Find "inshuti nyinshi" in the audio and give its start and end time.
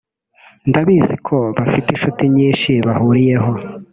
1.91-2.71